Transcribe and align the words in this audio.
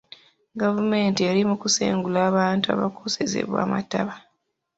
Gavumenti 0.61 1.21
eri 1.29 1.41
mu 1.49 1.55
kusengula 1.61 2.21
bantu 2.37 2.65
abaakosebwa 2.73 3.57
amataba. 3.65 4.13